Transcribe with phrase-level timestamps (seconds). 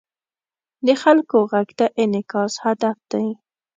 [0.85, 3.27] د خلکو غږ ته انعکاس هدف دی.